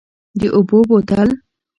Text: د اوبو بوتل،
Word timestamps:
د 0.39 0.41
اوبو 0.55 0.77
بوتل، 0.89 1.29